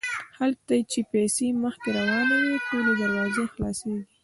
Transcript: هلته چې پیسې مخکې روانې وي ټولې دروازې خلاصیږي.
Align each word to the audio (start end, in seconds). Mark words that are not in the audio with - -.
هلته 0.37 0.75
چې 0.91 0.99
پیسې 1.11 1.47
مخکې 1.63 1.89
روانې 1.97 2.37
وي 2.43 2.57
ټولې 2.67 2.91
دروازې 3.01 3.43
خلاصیږي. 3.53 4.03